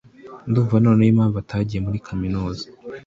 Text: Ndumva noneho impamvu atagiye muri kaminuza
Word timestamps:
Ndumva 0.49 0.75
noneho 0.83 1.09
impamvu 1.13 1.37
atagiye 1.43 1.79
muri 1.85 2.03
kaminuza 2.07 2.65